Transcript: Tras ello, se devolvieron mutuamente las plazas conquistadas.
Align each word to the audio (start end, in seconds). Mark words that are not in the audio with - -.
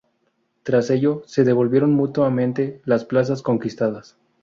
Tras 0.63 0.89
ello, 0.89 1.21
se 1.27 1.43
devolvieron 1.43 1.93
mutuamente 1.93 2.81
las 2.85 3.05
plazas 3.05 3.43
conquistadas. 3.43 4.17